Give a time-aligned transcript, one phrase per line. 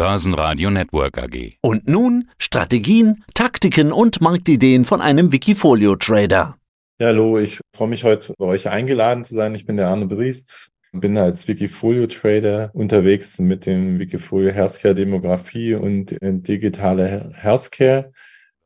[0.00, 1.58] Börsenradio Network AG.
[1.60, 6.56] Und nun Strategien, Taktiken und Marktideen von einem Wikifolio-Trader.
[6.98, 9.54] Ja, hallo, ich freue mich heute bei euch eingeladen zu sein.
[9.54, 16.16] Ich bin der Arne Briest, bin als Wikifolio-Trader unterwegs mit dem Wikifolio Healthcare Demografie und
[16.22, 18.10] digitale Healthcare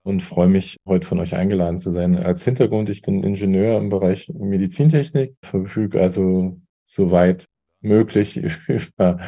[0.05, 2.16] und freue mich, heute von euch eingeladen zu sein.
[2.16, 7.46] Als Hintergrund, ich bin Ingenieur im Bereich Medizintechnik, verfüge also soweit
[7.80, 8.37] möglich
[8.69, 9.19] über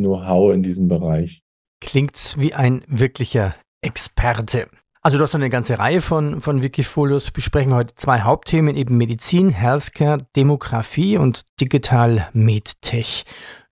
[0.00, 1.42] Know-how in diesem Bereich.
[1.80, 4.68] Klingt wie ein wirklicher Experte.
[5.02, 7.30] Also du hast eine ganze Reihe von, von Wikifolios.
[7.30, 13.24] Besprechen wir heute zwei Hauptthemen, eben Medizin, Healthcare, Demografie und Digital MedTech.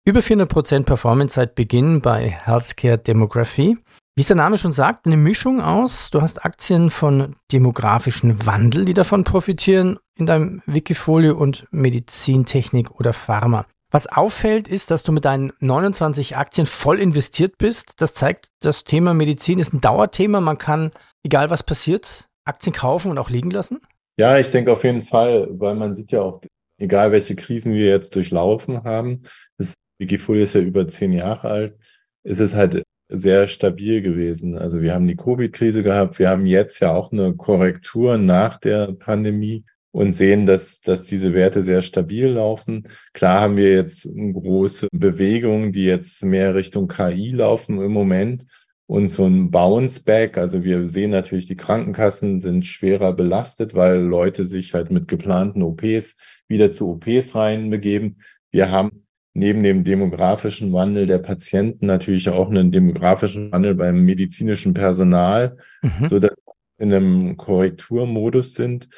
[0.06, 3.78] Über 400% Performance seit Beginn bei Healthcare Demografie.
[4.16, 6.12] Wie es der Name schon sagt, eine Mischung aus.
[6.12, 13.12] Du hast Aktien von demografischen Wandel, die davon profitieren in deinem Wikifolio und Medizintechnik oder
[13.12, 13.66] Pharma.
[13.94, 18.02] Was auffällt, ist, dass du mit deinen 29 Aktien voll investiert bist.
[18.02, 20.42] Das zeigt, das Thema Medizin ist ein Dauerthema.
[20.42, 20.92] Man kann,
[21.24, 23.82] egal was passiert, Aktien kaufen und auch liegen lassen.
[24.18, 26.42] Ja, ich denke auf jeden Fall, weil man sieht ja auch,
[26.80, 29.24] egal welche Krisen wir jetzt durchlaufen haben,
[29.60, 31.78] das Wikifolio ist ja über zehn Jahre alt,
[32.24, 34.58] ist es halt sehr stabil gewesen.
[34.58, 38.92] Also wir haben die Covid-Krise gehabt, wir haben jetzt ja auch eine Korrektur nach der
[38.94, 42.90] Pandemie und sehen, dass, dass diese Werte sehr stabil laufen.
[43.14, 48.44] Klar haben wir jetzt große Bewegungen, die jetzt mehr Richtung KI laufen im Moment
[48.88, 50.40] und so ein Bounce Back.
[50.40, 55.62] Also wir sehen natürlich, die Krankenkassen sind schwerer belastet, weil Leute sich halt mit geplanten
[55.62, 58.18] OPs wieder zu OPs reinbegeben.
[58.50, 59.06] Wir haben
[59.36, 66.08] neben dem demografischen Wandel der Patienten natürlich auch einen demografischen Wandel beim medizinischen Personal, mhm.
[66.08, 68.90] so dass wir in einem Korrekturmodus sind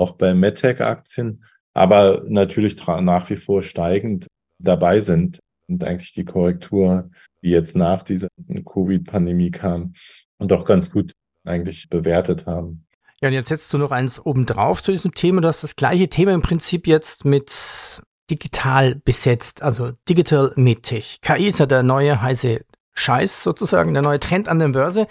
[0.00, 4.26] auch bei MedTech-Aktien, aber natürlich nach wie vor steigend
[4.58, 7.10] dabei sind und eigentlich die Korrektur,
[7.42, 8.28] die jetzt nach dieser
[8.64, 9.94] Covid-Pandemie kam
[10.38, 11.12] und auch ganz gut
[11.44, 12.86] eigentlich bewertet haben.
[13.20, 15.42] Ja, und jetzt setzt du noch eins obendrauf zu diesem Thema.
[15.42, 21.18] Du hast das gleiche Thema im Prinzip jetzt mit digital besetzt, also Digital MedTech.
[21.20, 22.64] KI ist ja der neue heiße
[22.94, 25.06] Scheiß sozusagen, der neue Trend an der Börse.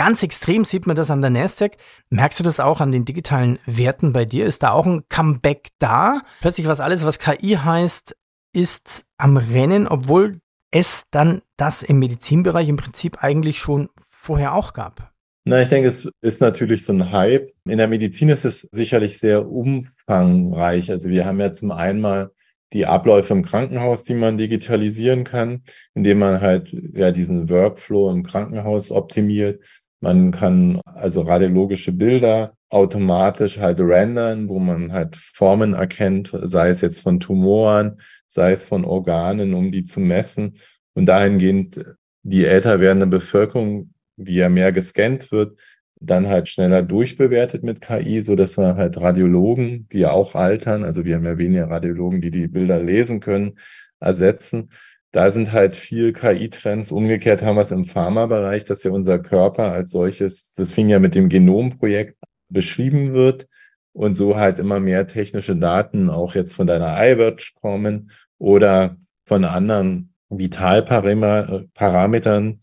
[0.00, 1.76] Ganz extrem sieht man das an der Nasdaq.
[2.08, 4.46] Merkst du das auch an den digitalen Werten bei dir?
[4.46, 6.22] Ist da auch ein Comeback da?
[6.40, 8.16] Plötzlich was alles, was KI heißt,
[8.54, 10.40] ist am Rennen, obwohl
[10.70, 15.12] es dann das im Medizinbereich im Prinzip eigentlich schon vorher auch gab.
[15.44, 17.50] Na, ich denke, es ist natürlich so ein Hype.
[17.66, 20.90] In der Medizin ist es sicherlich sehr umfangreich.
[20.90, 22.30] Also wir haben ja zum einen mal
[22.72, 28.22] die Abläufe im Krankenhaus, die man digitalisieren kann, indem man halt ja diesen Workflow im
[28.22, 29.64] Krankenhaus optimiert.
[30.00, 36.80] Man kann also radiologische Bilder automatisch halt rendern, wo man halt Formen erkennt, sei es
[36.80, 40.56] jetzt von Tumoren, sei es von Organen, um die zu messen.
[40.94, 41.84] Und dahingehend
[42.22, 45.58] die älter werdende Bevölkerung, die ja mehr gescannt wird,
[46.00, 50.84] dann halt schneller durchbewertet mit KI, so dass wir halt Radiologen, die ja auch altern,
[50.84, 53.58] also wir haben ja weniger Radiologen, die die Bilder lesen können,
[54.00, 54.70] ersetzen.
[55.12, 56.92] Da sind halt viel KI-Trends.
[56.92, 61.00] Umgekehrt haben wir es im Pharmabereich, dass ja unser Körper als solches, das fing ja
[61.00, 62.16] mit dem Genomprojekt
[62.48, 63.48] beschrieben wird
[63.92, 69.44] und so halt immer mehr technische Daten auch jetzt von deiner iWatch kommen oder von
[69.44, 72.60] anderen Vitalparametern,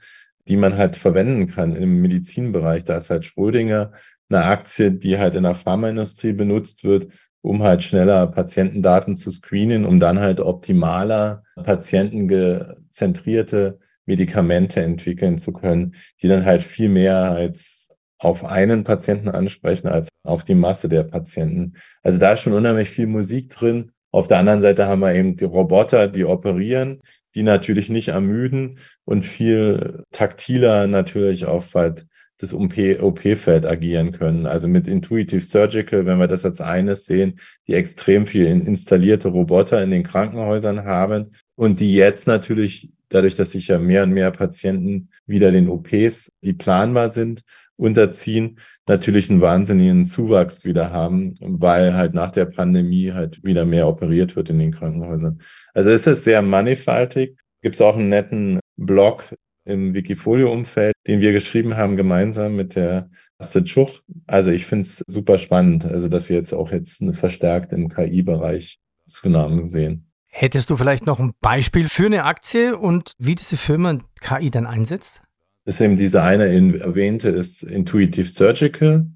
[0.47, 2.85] die man halt verwenden kann im Medizinbereich.
[2.85, 3.91] Da ist halt Schrödinger
[4.29, 7.11] eine Aktie, die halt in der Pharmaindustrie benutzt wird,
[7.47, 15.95] um halt schneller Patientendaten zu screenen, um dann halt optimaler patientengezentrierte Medikamente entwickeln zu können,
[16.21, 21.03] die dann halt viel mehr als auf einen Patienten ansprechen als auf die Masse der
[21.03, 21.75] Patienten.
[22.01, 23.91] Also da ist schon unheimlich viel Musik drin.
[24.11, 27.01] Auf der anderen Seite haben wir eben die Roboter, die operieren,
[27.35, 32.07] die natürlich nicht ermüden und viel taktiler natürlich auf halt
[32.39, 34.45] das OP-Feld agieren können.
[34.45, 39.81] Also mit Intuitive Surgical, wenn wir das als eines sehen, die extrem viel installierte Roboter
[39.81, 44.31] in den Krankenhäusern haben und die jetzt natürlich, dadurch, dass sich ja mehr und mehr
[44.31, 47.43] Patienten wieder den OPs, die planbar sind,
[47.77, 53.87] unterziehen, natürlich einen wahnsinnigen Zuwachs wieder haben, weil halt nach der Pandemie halt wieder mehr
[53.87, 55.41] operiert wird in den Krankenhäusern.
[55.73, 57.37] Also es ist sehr mannigfaltig.
[57.61, 59.35] Gibt es auch einen netten Blog
[59.67, 64.01] im Wikifolio-Umfeld, den wir geschrieben haben, gemeinsam mit der Astrid Schuch.
[64.25, 68.79] Also ich finde es super spannend, also dass wir jetzt auch jetzt verstärkt im KI-Bereich
[69.07, 70.11] Zunahmen sehen.
[70.27, 74.65] Hättest du vielleicht noch ein Beispiel für eine Aktie und wie diese Firma KI dann
[74.65, 75.21] einsetzt?
[75.65, 76.45] Das ist eben diese eine
[76.79, 79.07] erwähnte, ist Intuitive Surgical.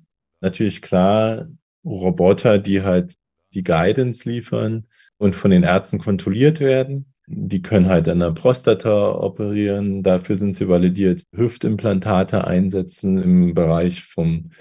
[0.41, 1.47] Natürlich klar,
[1.85, 3.15] Roboter, die halt
[3.53, 4.87] die Guidance liefern
[5.17, 10.03] und von den Ärzten kontrolliert werden Die können halt an der Prostata operieren.
[10.03, 11.23] Dafür sind sie validiert.
[11.33, 13.21] Hüftimplantate einsetzen.
[13.21, 14.51] Im Bereich vom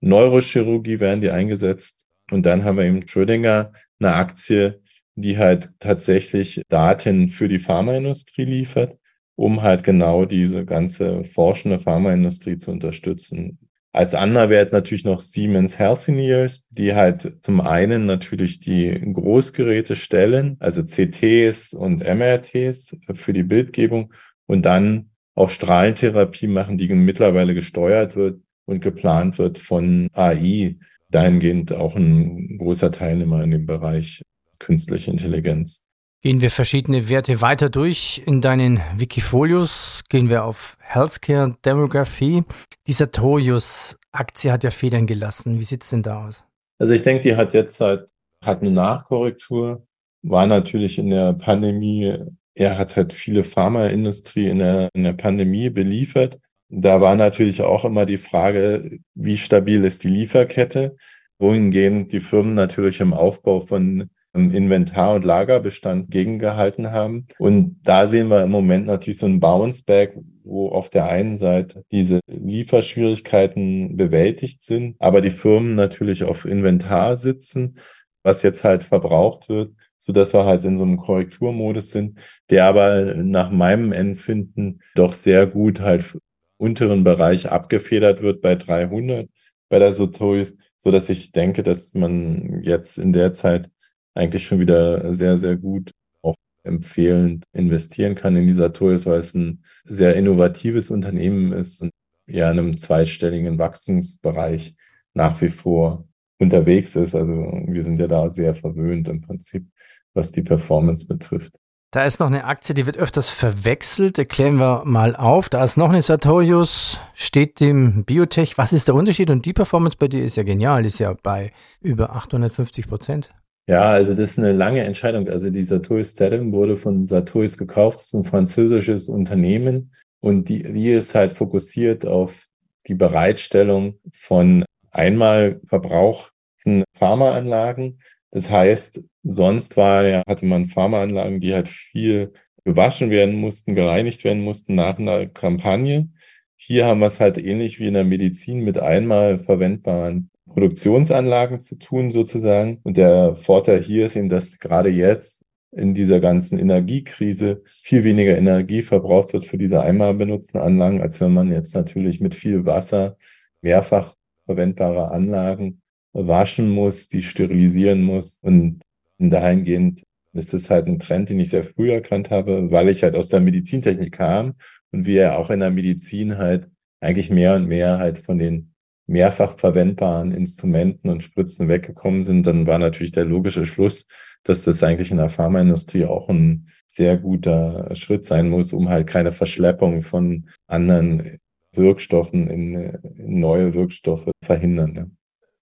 [0.00, 2.06] Neurochirurgie werden die eingesetzt.
[2.30, 4.80] Und dann haben wir eben Schrödinger, eine Aktie,
[5.16, 8.96] die halt tatsächlich Daten für die Pharmaindustrie liefert,
[9.36, 13.58] um halt genau diese ganze forschende Pharmaindustrie zu unterstützen.
[13.92, 14.14] Als
[14.50, 21.74] Wert natürlich noch Siemens Healthineers, die halt zum einen natürlich die Großgeräte stellen, also CTs
[21.74, 24.12] und MRTs für die Bildgebung
[24.46, 30.76] und dann auch Strahlentherapie machen, die mittlerweile gesteuert wird und geplant wird von AI.
[31.08, 34.22] Dahingehend auch ein großer Teilnehmer in dem Bereich
[34.60, 35.84] künstliche Intelligenz.
[36.22, 40.02] Gehen wir verschiedene Werte weiter durch in deinen Wikifolios.
[40.10, 42.44] Gehen wir auf Healthcare Demography.
[42.86, 45.58] Die Sartorius-Aktie hat ja Federn gelassen.
[45.58, 46.44] Wie sieht es denn da aus?
[46.78, 48.10] Also ich denke, die hat jetzt halt,
[48.44, 49.86] hat eine Nachkorrektur,
[50.20, 52.14] war natürlich in der Pandemie,
[52.54, 56.38] er hat halt viele Pharmaindustrie in der, in der Pandemie beliefert.
[56.68, 60.96] Da war natürlich auch immer die Frage, wie stabil ist die Lieferkette?
[61.38, 67.26] Wohingehend die Firmen natürlich im Aufbau von Inventar- und Lagerbestand gegengehalten haben.
[67.38, 71.84] Und da sehen wir im Moment natürlich so ein Bounce-Back, wo auf der einen Seite
[71.90, 77.78] diese Lieferschwierigkeiten bewältigt sind, aber die Firmen natürlich auf Inventar sitzen,
[78.22, 82.18] was jetzt halt verbraucht wird, so dass wir halt in so einem Korrekturmodus sind,
[82.50, 86.16] der aber nach meinem Empfinden doch sehr gut halt
[86.56, 89.28] unteren Bereich abgefedert wird bei 300
[89.68, 93.70] bei der Sotois, so dass ich denke, dass man jetzt in der Zeit
[94.20, 99.34] eigentlich schon wieder sehr, sehr gut auch empfehlend investieren kann in dieser Toys, weil es
[99.34, 101.90] ein sehr innovatives Unternehmen ist und
[102.26, 104.76] ja in einem zweistelligen Wachstumsbereich
[105.14, 106.04] nach wie vor
[106.38, 107.14] unterwegs ist.
[107.14, 109.66] Also wir sind ja da sehr verwöhnt im Prinzip,
[110.14, 111.54] was die Performance betrifft.
[111.92, 114.16] Da ist noch eine Aktie, die wird öfters verwechselt.
[114.16, 115.48] Erklären wir mal auf.
[115.48, 118.56] Da ist noch eine Sartorius, steht dem Biotech.
[118.58, 119.28] Was ist der Unterschied?
[119.28, 123.32] Und die Performance bei dir ist ja genial, ist ja bei über 850 Prozent.
[123.70, 125.28] Ja, also das ist eine lange Entscheidung.
[125.28, 128.00] Also die Sartorius Statin wurde von Sartorius gekauft.
[128.00, 132.46] Das ist ein französisches Unternehmen und die, die ist halt fokussiert auf
[132.88, 138.00] die Bereitstellung von einmal verbrauchten Pharmaanlagen.
[138.32, 142.32] Das heißt, sonst war ja, hatte man Pharmaanlagen, die halt viel
[142.64, 146.08] gewaschen werden mussten, gereinigt werden mussten nach einer Kampagne.
[146.56, 151.76] Hier haben wir es halt ähnlich wie in der Medizin mit einmal verwendbaren Produktionsanlagen zu
[151.76, 152.80] tun sozusagen.
[152.82, 155.42] Und der Vorteil hier ist eben, dass gerade jetzt
[155.72, 161.20] in dieser ganzen Energiekrise viel weniger Energie verbraucht wird für diese einmal benutzten Anlagen, als
[161.20, 163.16] wenn man jetzt natürlich mit viel Wasser
[163.62, 164.14] mehrfach
[164.46, 165.80] verwendbare Anlagen
[166.12, 168.38] waschen muss, die sterilisieren muss.
[168.42, 168.80] Und
[169.18, 173.14] dahingehend ist das halt ein Trend, den ich sehr früh erkannt habe, weil ich halt
[173.14, 174.54] aus der Medizintechnik kam
[174.90, 176.68] und wir auch in der Medizin halt
[177.00, 178.74] eigentlich mehr und mehr halt von den
[179.10, 184.06] mehrfach verwendbaren Instrumenten und Spritzen weggekommen sind, dann war natürlich der logische Schluss,
[184.44, 189.06] dass das eigentlich in der Pharmaindustrie auch ein sehr guter Schritt sein muss, um halt
[189.06, 191.38] keine Verschleppung von anderen
[191.72, 192.74] Wirkstoffen in,
[193.16, 194.94] in neue Wirkstoffe verhindern.
[194.94, 195.06] Ja.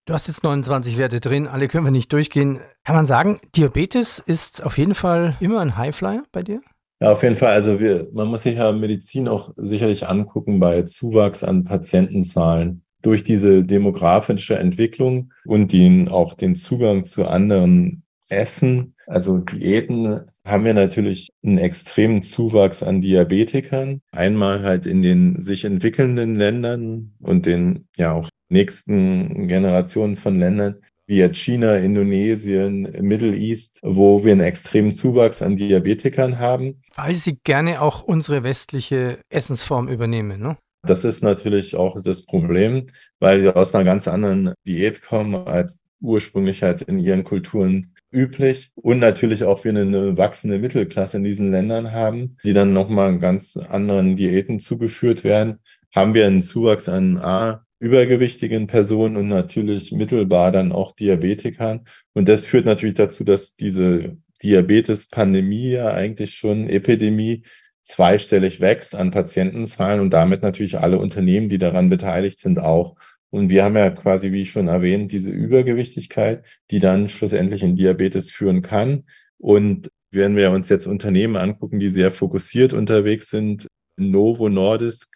[0.05, 2.61] Du hast jetzt 29 Werte drin, alle können wir nicht durchgehen.
[2.85, 6.61] Kann man sagen, Diabetes ist auf jeden Fall immer ein Highflyer bei dir?
[7.01, 7.53] Ja, auf jeden Fall.
[7.53, 13.25] Also wir, man muss sich ja Medizin auch sicherlich angucken bei Zuwachs an Patientenzahlen durch
[13.25, 20.75] diese demografische Entwicklung und den, auch den Zugang zu anderen Essen, also Diäten, haben wir
[20.75, 24.01] natürlich einen extremen Zuwachs an Diabetikern.
[24.13, 30.77] Einmal halt in den sich entwickelnden Ländern und den ja auch nächsten Generationen von Ländern,
[31.07, 36.83] wie jetzt China, Indonesien, Middle East, wo wir einen extremen Zuwachs an Diabetikern haben.
[36.95, 40.57] Weil sie gerne auch unsere westliche Essensform übernehmen, ne?
[40.89, 42.87] Das ist natürlich auch das Problem,
[43.19, 48.71] weil sie aus einer ganz anderen Diät kommen als ursprünglich halt in ihren Kulturen üblich
[48.75, 53.57] und natürlich auch wir eine wachsende Mittelklasse in diesen Ländern haben, die dann nochmal ganz
[53.57, 55.59] anderen Diäten zugeführt werden,
[55.95, 61.87] haben wir einen Zuwachs an A, übergewichtigen Personen und natürlich mittelbar dann auch Diabetikern.
[62.15, 67.43] Und das führt natürlich dazu, dass diese Diabetes-Pandemie ja eigentlich schon Epidemie
[67.89, 72.97] zweistellig wächst an Patientenzahlen und damit natürlich alle Unternehmen, die daran beteiligt sind, auch.
[73.31, 77.77] Und wir haben ja quasi, wie ich schon erwähnt, diese Übergewichtigkeit, die dann schlussendlich in
[77.77, 79.05] Diabetes führen kann.
[79.39, 83.67] Und wenn wir uns jetzt Unternehmen angucken, die sehr fokussiert unterwegs sind,
[83.97, 85.11] Novo Nordisk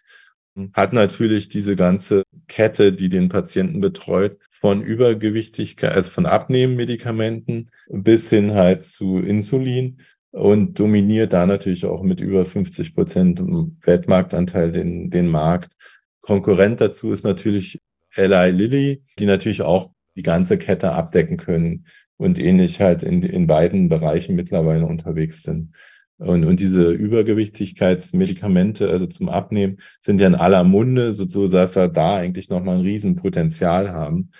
[0.73, 8.29] hat natürlich diese ganze Kette, die den Patienten betreut, von Übergewichtigkeit, also von Abnehmmedikamenten bis
[8.29, 9.99] hin halt zu Insulin
[10.33, 13.39] und dominiert da natürlich auch mit über 50 Prozent
[13.85, 15.73] Weltmarktanteil den, den Markt.
[16.21, 17.79] Konkurrent dazu ist natürlich
[18.15, 21.85] Eli Lilly, die natürlich auch die ganze Kette abdecken können
[22.17, 25.75] und ähnlich halt in, in beiden Bereichen mittlerweile unterwegs sind.
[26.17, 31.75] Und, und diese Übergewichtigkeitsmedikamente, also zum Abnehmen, sind ja in aller Munde, so, so dass
[31.75, 34.31] wir da eigentlich nochmal ein Riesenpotenzial haben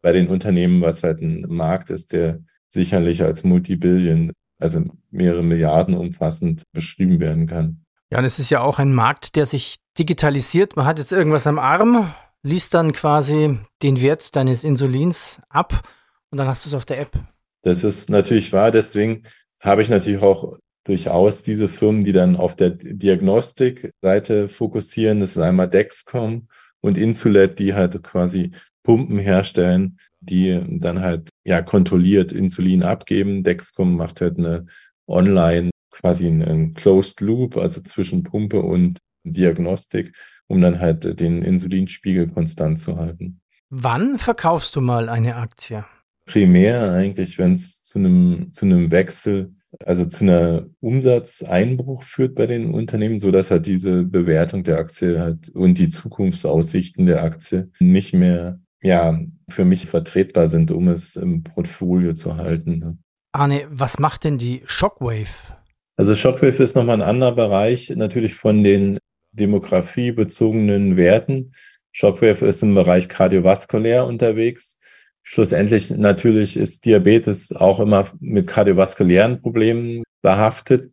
[0.00, 2.40] bei den Unternehmen, was halt ein Markt ist, der
[2.70, 7.84] sicherlich als Multibillion, also mehrere Milliarden umfassend beschrieben werden kann.
[8.10, 10.76] Ja, und es ist ja auch ein Markt, der sich digitalisiert.
[10.76, 12.12] Man hat jetzt irgendwas am Arm,
[12.42, 15.82] liest dann quasi den Wert deines Insulins ab
[16.30, 17.18] und dann hast du es auf der App.
[17.62, 18.70] Das ist natürlich wahr.
[18.70, 19.24] Deswegen
[19.60, 25.20] habe ich natürlich auch durchaus diese Firmen, die dann auf der Diagnostikseite fokussieren.
[25.20, 26.48] Das ist einmal Dexcom
[26.80, 33.42] und Insulet, die halt quasi Pumpen herstellen, die dann halt ja kontrolliert Insulin abgeben.
[33.42, 34.66] Dexcom macht halt eine
[35.06, 40.14] online quasi einen Closed Loop, also zwischen Pumpe und Diagnostik,
[40.46, 43.40] um dann halt den Insulinspiegel konstant zu halten.
[43.70, 45.84] Wann verkaufst du mal eine Aktie?
[46.26, 52.46] Primär eigentlich, wenn es zu einem, zu einem Wechsel, also zu einer Umsatzeinbruch führt bei
[52.46, 57.70] den Unternehmen, so dass halt diese Bewertung der Aktie halt und die Zukunftsaussichten der Aktie
[57.80, 59.18] nicht mehr ja,
[59.48, 62.78] für mich vertretbar sind, um es im Portfolio zu halten.
[62.78, 62.98] Ne?
[63.32, 65.56] Arne, was macht denn die Shockwave?
[65.96, 68.98] Also Shockwave ist nochmal ein anderer Bereich, natürlich von den
[69.32, 71.52] demografiebezogenen Werten.
[71.92, 74.78] Shockwave ist im Bereich kardiovaskulär unterwegs.
[75.22, 80.90] Schlussendlich natürlich ist Diabetes auch immer mit kardiovaskulären Problemen behaftet.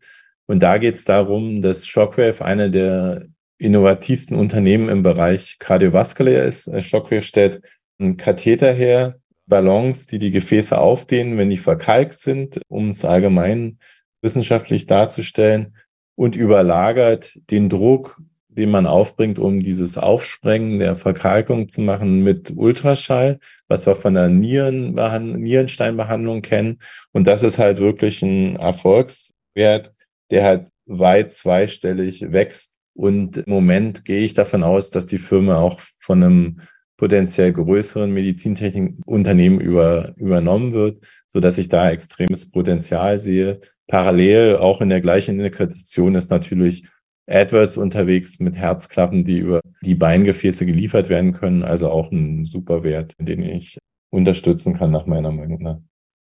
[0.48, 3.28] Und da geht es darum, dass Shockwave eine der
[3.58, 6.70] innovativsten Unternehmen im Bereich kardiovaskulär ist.
[6.84, 7.62] Shockwave stellt
[8.00, 13.80] einen Katheter her, Ballons, die die Gefäße aufdehnen, wenn die verkalkt sind, um es allgemein
[14.22, 15.76] wissenschaftlich darzustellen
[16.16, 22.54] und überlagert den Druck, den man aufbringt, um dieses Aufsprengen der Verkalkung zu machen mit
[22.56, 26.80] Ultraschall, was wir von der Nierenbehand Nierensteinbehandlung kennen.
[27.12, 29.94] Und das ist halt wirklich ein Erfolgswert,
[30.32, 32.72] der halt weit zweistellig wächst.
[32.94, 36.62] Und im Moment gehe ich davon aus, dass die Firma auch von einem
[36.98, 43.60] potenziell größeren Medizintechnikunternehmen über, übernommen wird, so dass ich da extremes Potenzial sehe.
[43.88, 46.88] Parallel auch in der gleichen Indikation ist natürlich
[47.28, 51.64] AdWords unterwegs mit Herzklappen, die über die Beingefäße geliefert werden können.
[51.64, 53.78] Also auch ein super Wert, den ich
[54.12, 55.80] unterstützen kann, nach meiner Meinung nach.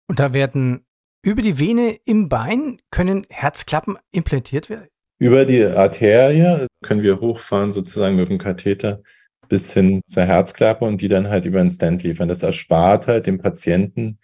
[0.08, 0.84] Und da werden
[1.22, 4.88] über die Vene im Bein können Herzklappen implantiert werden?
[5.18, 9.02] Über die Arterie können wir hochfahren, sozusagen mit dem Katheter
[9.49, 12.28] bis hin zur Herzklappe und die dann halt über einen Stand liefern.
[12.28, 14.19] Das erspart halt dem Patienten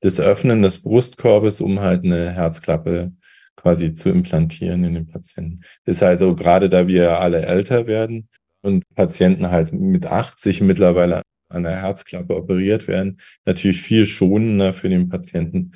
[0.00, 3.12] das Öffnen des Brustkorbes, um halt eine Herzklappe
[3.56, 5.60] quasi zu implantieren in den Patienten.
[5.84, 8.28] Ist also gerade da wir alle älter werden
[8.62, 14.88] und Patienten halt mit 80 mittlerweile an der Herzklappe operiert werden, natürlich viel schonender für
[14.88, 15.72] den Patienten,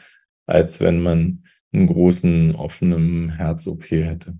[0.46, 4.38] als wenn man einen großen offenen Herz-OP hätte.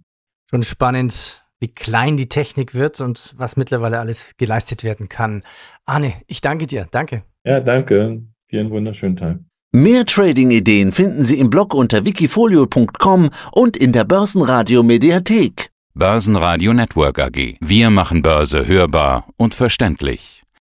[0.51, 5.43] Schon spannend, wie klein die Technik wird und was mittlerweile alles geleistet werden kann.
[5.85, 6.87] Arne, ich danke dir.
[6.91, 7.23] Danke.
[7.45, 8.25] Ja, danke.
[8.51, 9.39] Dir einen wunderschönen Tag.
[9.73, 15.71] Mehr Trading-Ideen finden Sie im Blog unter wikifolio.com und in der Börsenradio Mediathek.
[15.95, 17.57] Börsenradio Network AG.
[17.61, 20.36] Wir machen Börse hörbar und verständlich.